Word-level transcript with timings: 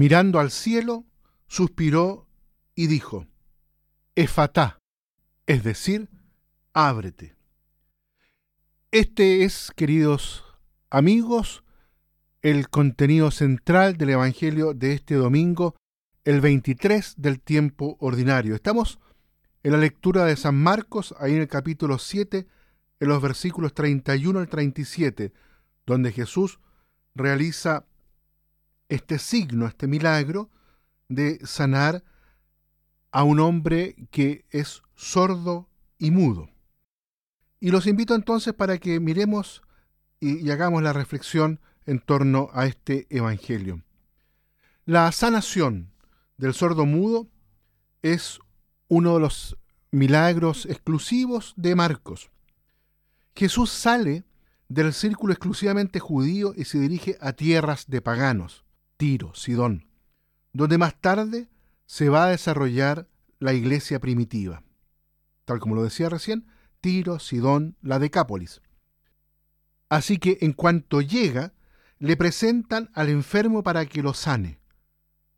mirando 0.00 0.40
al 0.40 0.50
cielo, 0.50 1.04
suspiró 1.46 2.26
y 2.74 2.86
dijo, 2.86 3.26
Efatá, 4.14 4.78
es 5.44 5.62
decir, 5.62 6.08
ábrete. 6.72 7.36
Este 8.92 9.44
es, 9.44 9.70
queridos 9.76 10.42
amigos, 10.88 11.64
el 12.40 12.70
contenido 12.70 13.30
central 13.30 13.98
del 13.98 14.08
Evangelio 14.08 14.72
de 14.72 14.94
este 14.94 15.16
domingo, 15.16 15.76
el 16.24 16.40
23 16.40 17.16
del 17.18 17.38
tiempo 17.38 17.98
ordinario. 18.00 18.54
Estamos 18.54 19.00
en 19.62 19.72
la 19.72 19.78
lectura 19.78 20.24
de 20.24 20.36
San 20.36 20.56
Marcos, 20.56 21.14
ahí 21.18 21.34
en 21.34 21.42
el 21.42 21.48
capítulo 21.48 21.98
7, 21.98 22.46
en 23.00 23.08
los 23.08 23.20
versículos 23.20 23.74
31 23.74 24.38
al 24.38 24.48
37, 24.48 25.34
donde 25.84 26.10
Jesús 26.10 26.58
realiza 27.14 27.84
este 28.90 29.18
signo, 29.18 29.66
este 29.66 29.86
milagro 29.86 30.50
de 31.08 31.38
sanar 31.46 32.04
a 33.12 33.24
un 33.24 33.40
hombre 33.40 33.96
que 34.10 34.44
es 34.50 34.82
sordo 34.94 35.68
y 35.98 36.10
mudo. 36.10 36.50
Y 37.60 37.70
los 37.70 37.86
invito 37.86 38.14
entonces 38.14 38.54
para 38.54 38.78
que 38.78 39.00
miremos 39.00 39.62
y, 40.20 40.50
hagamos 40.50 40.82
la 40.82 40.92
reflexión 40.92 41.60
en 41.86 42.00
torno 42.00 42.50
a 42.52 42.66
este 42.66 43.06
Evangelio. 43.10 43.82
La 44.84 45.10
sanación 45.12 45.92
del 46.36 46.54
sordo 46.54 46.84
mudo 46.84 47.28
es 48.02 48.40
uno 48.88 49.14
de 49.14 49.20
los 49.20 49.56
milagros 49.90 50.66
exclusivos 50.66 51.54
de 51.56 51.74
Marcos. 51.74 52.30
Jesús 53.34 53.70
sale 53.70 54.24
del 54.68 54.92
círculo 54.92 55.32
exclusivamente 55.32 56.00
judío 56.00 56.52
y 56.56 56.64
se 56.64 56.78
dirige 56.78 57.16
a 57.20 57.32
tierras 57.32 57.86
de 57.88 58.00
paganos, 58.00 58.64
Tiro, 59.00 59.34
Sidón, 59.34 59.86
donde 60.52 60.76
más 60.76 61.00
tarde 61.00 61.48
se 61.86 62.10
va 62.10 62.26
a 62.26 62.28
desarrollar 62.28 63.08
la 63.38 63.54
iglesia 63.54 63.98
primitiva. 63.98 64.62
Tal 65.46 65.58
como 65.58 65.74
lo 65.74 65.84
decía 65.84 66.10
recién, 66.10 66.46
Tiro, 66.82 67.18
Sidón, 67.18 67.78
la 67.80 67.98
Decápolis. 67.98 68.60
Así 69.88 70.18
que 70.18 70.36
en 70.42 70.52
cuanto 70.52 71.00
llega, 71.00 71.54
le 71.98 72.14
presentan 72.18 72.90
al 72.92 73.08
enfermo 73.08 73.62
para 73.62 73.86
que 73.86 74.02
lo 74.02 74.12
sane, 74.12 74.60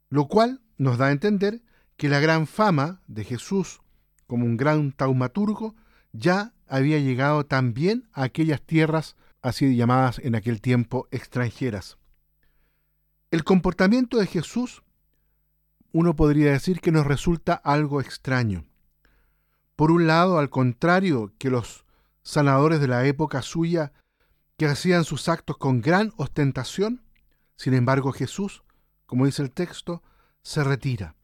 lo 0.08 0.26
cual 0.26 0.60
nos 0.76 0.98
da 0.98 1.06
a 1.06 1.12
entender 1.12 1.62
que 1.96 2.08
la 2.08 2.18
gran 2.18 2.48
fama 2.48 3.00
de 3.06 3.22
Jesús 3.22 3.80
como 4.26 4.44
un 4.44 4.56
gran 4.56 4.90
taumaturgo 4.90 5.76
ya 6.10 6.52
había 6.66 6.98
llegado 6.98 7.46
también 7.46 8.08
a 8.12 8.24
aquellas 8.24 8.60
tierras 8.60 9.14
así 9.40 9.76
llamadas 9.76 10.18
en 10.18 10.34
aquel 10.34 10.60
tiempo 10.60 11.06
extranjeras. 11.12 12.01
El 13.32 13.44
comportamiento 13.44 14.18
de 14.18 14.26
Jesús 14.26 14.82
uno 15.90 16.14
podría 16.14 16.52
decir 16.52 16.82
que 16.82 16.92
nos 16.92 17.06
resulta 17.06 17.54
algo 17.54 18.02
extraño. 18.02 18.66
Por 19.74 19.90
un 19.90 20.06
lado, 20.06 20.38
al 20.38 20.50
contrario 20.50 21.32
que 21.38 21.48
los 21.48 21.86
sanadores 22.22 22.78
de 22.78 22.88
la 22.88 23.06
época 23.06 23.40
suya, 23.40 23.94
que 24.58 24.66
hacían 24.66 25.04
sus 25.04 25.30
actos 25.30 25.56
con 25.56 25.80
gran 25.80 26.12
ostentación, 26.18 27.06
sin 27.56 27.72
embargo 27.72 28.12
Jesús, 28.12 28.64
como 29.06 29.24
dice 29.24 29.40
el 29.40 29.50
texto, 29.50 30.02
se 30.42 30.62
retira 30.62 31.16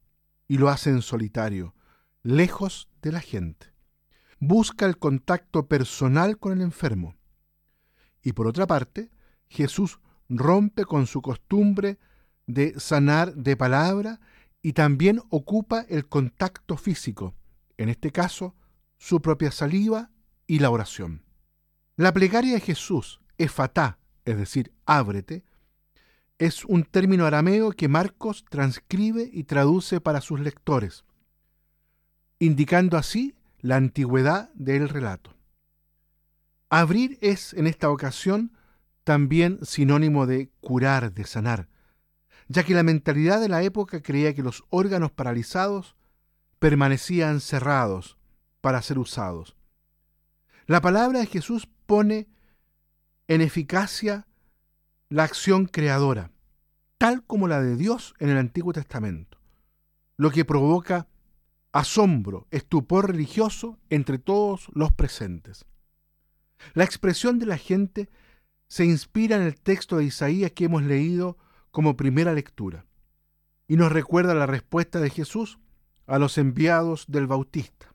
y 0.47 0.57
lo 0.57 0.71
hace 0.71 0.89
en 0.89 1.03
solitario, 1.03 1.75
lejos 2.23 2.89
de 3.03 3.13
la 3.13 3.21
gente. 3.21 3.75
Busca 4.41 4.87
el 4.87 4.97
contacto 4.97 5.69
personal 5.69 6.39
con 6.39 6.55
el 6.55 6.63
enfermo. 6.63 7.17
Y 8.23 8.33
por 8.33 8.47
otra 8.47 8.67
parte, 8.67 9.11
Jesús 9.49 10.01
rompe 10.29 10.85
con 10.85 11.07
su 11.07 11.23
costumbre 11.23 11.99
de 12.47 12.79
sanar 12.79 13.35
de 13.35 13.57
palabra 13.57 14.21
y 14.63 14.73
también 14.73 15.23
ocupa 15.31 15.85
el 15.89 16.09
contacto 16.09 16.77
físico, 16.77 17.35
en 17.77 17.89
este 17.89 18.11
caso, 18.11 18.55
su 18.97 19.21
propia 19.21 19.51
saliva 19.51 20.11
y 20.47 20.59
la 20.59 20.71
oración. 20.71 21.23
La 21.97 22.13
plegaria 22.13 22.55
de 22.55 22.61
Jesús, 22.61 23.21
efatá, 23.39 23.99
es 24.25 24.37
decir, 24.37 24.73
ábrete, 24.87 25.45
es 26.39 26.65
un 26.65 26.85
término 26.85 27.27
arameo 27.27 27.73
que 27.73 27.89
Marcos 27.89 28.45
transcribe 28.49 29.29
y 29.33 29.45
traduce 29.45 30.01
para 30.01 30.21
sus 30.21 30.41
lectores, 30.41 31.05
indicando 32.39 32.97
así 32.97 33.35
la 33.61 33.77
antigüedad 33.77 34.51
del 34.55 34.89
relato. 34.89 35.35
Abrir 36.71 37.19
es, 37.21 37.55
en 37.55 37.67
esta 37.67 37.91
ocasión, 37.91 38.53
también 39.09 39.59
sinónimo 39.63 40.27
de 40.27 40.51
curar, 40.61 41.15
de 41.15 41.25
sanar, 41.25 41.67
ya 42.47 42.63
que 42.63 42.75
la 42.75 42.83
mentalidad 42.83 43.41
de 43.41 43.49
la 43.49 43.63
época 43.63 44.03
creía 44.03 44.35
que 44.35 44.43
los 44.43 44.65
órganos 44.69 45.13
paralizados 45.13 45.97
permanecían 46.59 47.41
cerrados 47.41 48.19
para 48.61 48.83
ser 48.83 48.99
usados. 48.99 49.57
La 50.67 50.83
palabra 50.83 51.21
de 51.21 51.27
Jesús 51.27 51.67
pone 51.87 52.29
en 53.29 53.41
eficacia 53.41 54.27
la 55.09 55.25
acción 55.25 55.65
creadora, 55.65 56.31
tal 56.99 57.25
como 57.25 57.49
la 57.49 57.63
de 57.63 57.77
Dios 57.77 58.13
en 58.19 58.29
el 58.29 58.37
Antiguo 58.37 58.75
Testamento, 58.75 59.39
lo 60.19 60.31
que 60.31 60.45
provoca 60.45 61.09
asombro, 61.73 62.47
estupor 62.51 63.11
religioso 63.11 63.79
entre 63.89 64.19
todos 64.19 64.69
los 64.75 64.93
presentes. 64.93 65.65
La 66.75 66.85
expresión 66.85 67.39
de 67.39 67.47
la 67.47 67.57
gente 67.57 68.11
se 68.69 68.85
inspira 68.85 69.37
en 69.37 69.43
el 69.43 69.61
texto 69.61 69.97
de 69.97 70.05
Isaías 70.05 70.53
que 70.53 70.67
hemos 70.67 70.83
leído 70.83 71.37
como 71.71 71.97
primera 71.97 72.33
lectura 72.33 72.87
y 73.67 73.77
nos 73.77 73.93
recuerda 73.93 74.35
la 74.35 74.47
respuesta 74.47 75.01
de 75.01 75.11
Jesús 75.11 75.59
a 76.07 76.19
los 76.19 76.39
enviados 76.39 77.05
del 77.07 77.27
Bautista. 77.27 77.95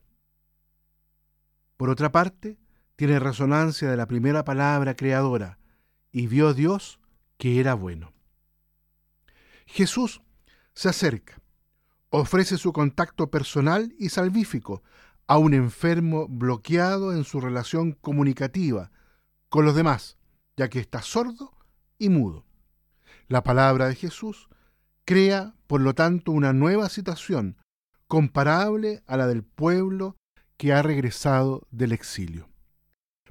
Por 1.76 1.90
otra 1.90 2.12
parte, 2.12 2.58
tiene 2.96 3.18
resonancia 3.18 3.90
de 3.90 3.96
la 3.96 4.06
primera 4.06 4.44
palabra 4.44 4.94
creadora, 4.94 5.58
y 6.12 6.28
vio 6.28 6.54
Dios 6.54 7.00
que 7.36 7.58
era 7.58 7.74
bueno. 7.74 8.12
Jesús 9.66 10.22
se 10.74 10.88
acerca, 10.88 11.40
ofrece 12.10 12.56
su 12.56 12.72
contacto 12.72 13.30
personal 13.30 13.92
y 13.98 14.10
salvífico 14.10 14.84
a 15.26 15.38
un 15.38 15.54
enfermo 15.54 16.28
bloqueado 16.28 17.12
en 17.12 17.24
su 17.24 17.40
relación 17.40 17.92
comunicativa 17.92 18.92
con 19.48 19.64
los 19.64 19.74
demás, 19.74 20.18
ya 20.56 20.68
que 20.68 20.80
está 20.80 21.02
sordo 21.02 21.52
y 21.98 22.08
mudo. 22.08 22.44
La 23.28 23.42
palabra 23.42 23.88
de 23.88 23.94
Jesús 23.94 24.48
crea, 25.04 25.54
por 25.66 25.80
lo 25.80 25.94
tanto, 25.94 26.32
una 26.32 26.52
nueva 26.52 26.88
situación 26.88 27.56
comparable 28.06 29.02
a 29.06 29.16
la 29.16 29.26
del 29.26 29.42
pueblo 29.42 30.16
que 30.56 30.72
ha 30.72 30.82
regresado 30.82 31.66
del 31.70 31.92
exilio. 31.92 32.48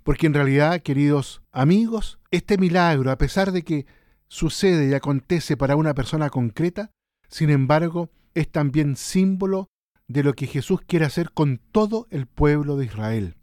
Porque 0.03 0.27
en 0.27 0.33
realidad, 0.33 0.81
queridos 0.81 1.41
amigos, 1.51 2.19
este 2.31 2.57
milagro, 2.57 3.11
a 3.11 3.17
pesar 3.17 3.51
de 3.51 3.63
que 3.63 3.85
sucede 4.27 4.89
y 4.89 4.93
acontece 4.93 5.55
para 5.55 5.75
una 5.75 5.93
persona 5.93 6.29
concreta, 6.29 6.91
sin 7.29 7.49
embargo, 7.49 8.09
es 8.33 8.51
también 8.51 8.95
símbolo 8.95 9.67
de 10.07 10.23
lo 10.23 10.33
que 10.33 10.47
Jesús 10.47 10.81
quiere 10.81 11.05
hacer 11.05 11.31
con 11.31 11.59
todo 11.71 12.07
el 12.09 12.27
pueblo 12.27 12.75
de 12.75 12.85
Israel. 12.85 13.37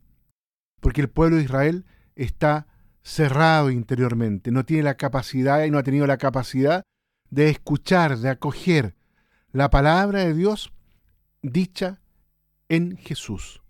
Porque 0.80 1.00
el 1.00 1.08
pueblo 1.08 1.36
de 1.36 1.44
Israel 1.44 1.86
está 2.16 2.66
cerrado 3.02 3.70
interiormente, 3.70 4.50
no 4.50 4.64
tiene 4.64 4.82
la 4.84 4.96
capacidad 4.96 5.64
y 5.64 5.70
no 5.70 5.78
ha 5.78 5.82
tenido 5.82 6.06
la 6.06 6.18
capacidad 6.18 6.82
de 7.30 7.48
escuchar, 7.48 8.18
de 8.18 8.28
acoger 8.28 8.96
la 9.52 9.70
palabra 9.70 10.20
de 10.20 10.34
Dios 10.34 10.72
dicha 11.42 12.00
en 12.68 12.96
Jesús. 12.96 13.62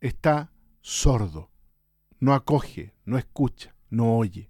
Está 0.00 0.52
sordo, 0.80 1.50
no 2.20 2.34
acoge, 2.34 2.94
no 3.04 3.18
escucha, 3.18 3.74
no 3.90 4.16
oye. 4.16 4.48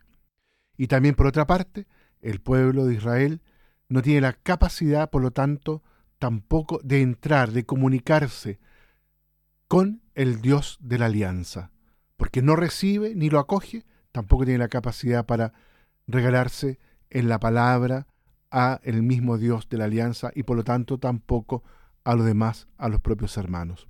Y 0.77 0.87
también 0.87 1.15
por 1.15 1.27
otra 1.27 1.47
parte, 1.47 1.87
el 2.21 2.41
pueblo 2.41 2.87
de 2.87 2.95
Israel 2.95 3.43
no 3.89 4.03
tiene 4.03 4.23
la 4.23 4.33
capacidad, 4.33 5.11
por 5.11 5.23
lo 5.23 5.31
tanto, 5.31 5.83
tampoco 6.19 6.81
de 6.83 7.03
entrar, 7.03 7.53
de 7.53 7.67
comunicarse 7.67 8.59
con 9.69 10.03
el 10.15 10.41
Dios 10.41 10.79
de 10.81 10.99
la 10.99 11.07
alianza, 11.07 11.71
porque 12.17 12.43
no 12.43 12.57
recibe 12.57 13.15
ni 13.15 13.29
lo 13.29 13.39
acoge 13.39 13.85
tampoco 14.15 14.45
tiene 14.45 14.59
la 14.59 14.69
capacidad 14.69 15.27
para 15.27 15.53
regalarse 16.07 16.79
en 17.11 17.29
la 17.29 17.41
palabra 17.41 18.07
a 18.53 18.81
el 18.85 19.03
mismo 19.03 19.39
Dios 19.39 19.69
de 19.69 19.77
la 19.77 19.87
alianza 19.87 20.31
y 20.37 20.45
por 20.45 20.57
lo 20.57 20.63
tanto 20.63 20.99
tampoco 20.99 21.65
a 22.05 22.15
los 22.15 22.25
demás, 22.25 22.69
a 22.79 22.89
los 22.89 23.01
propios 23.01 23.37
hermanos. 23.37 23.89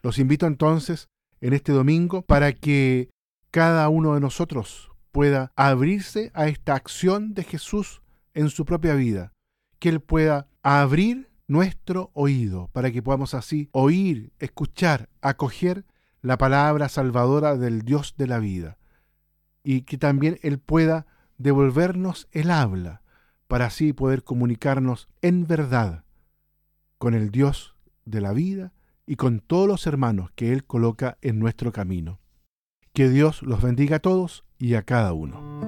Los 0.00 0.20
invito 0.20 0.46
entonces 0.46 1.08
en 1.40 1.54
este 1.54 1.72
domingo 1.72 2.22
para 2.22 2.52
que 2.52 3.10
cada 3.50 3.88
uno 3.88 4.14
de 4.14 4.20
nosotros 4.20 4.92
pueda 5.10 5.50
abrirse 5.56 6.30
a 6.34 6.46
esta 6.46 6.76
acción 6.76 7.34
de 7.34 7.42
Jesús 7.42 8.00
en 8.34 8.50
su 8.50 8.64
propia 8.64 8.94
vida, 8.94 9.32
que 9.80 9.88
Él 9.88 10.00
pueda 10.00 10.46
abrir 10.62 11.32
nuestro 11.48 12.12
oído 12.14 12.68
para 12.72 12.92
que 12.92 13.02
podamos 13.02 13.34
así 13.34 13.70
oír, 13.72 14.32
escuchar, 14.38 15.08
acoger 15.20 15.84
la 16.22 16.38
palabra 16.38 16.88
salvadora 16.88 17.56
del 17.56 17.82
Dios 17.82 18.14
de 18.16 18.28
la 18.28 18.38
vida 18.38 18.78
y 19.70 19.82
que 19.82 19.98
también 19.98 20.38
Él 20.40 20.58
pueda 20.58 21.04
devolvernos 21.36 22.26
el 22.32 22.50
habla 22.50 23.02
para 23.48 23.66
así 23.66 23.92
poder 23.92 24.24
comunicarnos 24.24 25.10
en 25.20 25.46
verdad 25.46 26.04
con 26.96 27.12
el 27.12 27.30
Dios 27.30 27.76
de 28.06 28.22
la 28.22 28.32
vida 28.32 28.72
y 29.04 29.16
con 29.16 29.40
todos 29.40 29.68
los 29.68 29.86
hermanos 29.86 30.30
que 30.34 30.54
Él 30.54 30.64
coloca 30.64 31.18
en 31.20 31.38
nuestro 31.38 31.70
camino. 31.70 32.18
Que 32.94 33.10
Dios 33.10 33.42
los 33.42 33.60
bendiga 33.60 33.96
a 33.96 34.00
todos 34.00 34.46
y 34.56 34.72
a 34.72 34.84
cada 34.84 35.12
uno. 35.12 35.67